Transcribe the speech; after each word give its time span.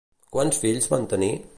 Quants 0.37 0.61
fills 0.63 0.89
van 0.95 1.07
tenir? 1.13 1.33